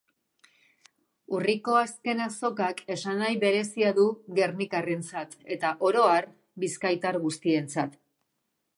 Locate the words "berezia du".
3.45-4.07